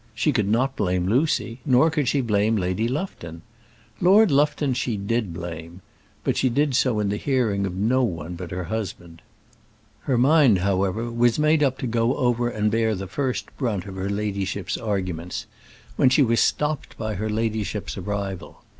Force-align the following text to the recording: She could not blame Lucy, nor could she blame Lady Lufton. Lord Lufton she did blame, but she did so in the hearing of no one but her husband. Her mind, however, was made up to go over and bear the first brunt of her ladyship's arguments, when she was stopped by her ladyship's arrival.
She 0.15 0.31
could 0.31 0.47
not 0.49 0.75
blame 0.75 1.05
Lucy, 1.05 1.59
nor 1.63 1.91
could 1.91 2.07
she 2.07 2.21
blame 2.21 2.55
Lady 2.55 2.87
Lufton. 2.87 3.43
Lord 3.99 4.31
Lufton 4.31 4.73
she 4.73 4.97
did 4.97 5.31
blame, 5.31 5.81
but 6.23 6.35
she 6.35 6.49
did 6.49 6.75
so 6.75 6.99
in 6.99 7.09
the 7.09 7.17
hearing 7.17 7.67
of 7.67 7.75
no 7.75 8.01
one 8.01 8.33
but 8.33 8.49
her 8.49 8.63
husband. 8.63 9.21
Her 9.99 10.17
mind, 10.17 10.57
however, 10.57 11.11
was 11.11 11.37
made 11.37 11.61
up 11.61 11.77
to 11.77 11.85
go 11.85 12.15
over 12.17 12.49
and 12.49 12.71
bear 12.71 12.95
the 12.95 13.05
first 13.05 13.55
brunt 13.57 13.85
of 13.85 13.93
her 13.95 14.09
ladyship's 14.09 14.75
arguments, 14.75 15.45
when 15.97 16.09
she 16.09 16.23
was 16.23 16.39
stopped 16.39 16.97
by 16.97 17.13
her 17.13 17.29
ladyship's 17.29 17.95
arrival. 17.95 18.63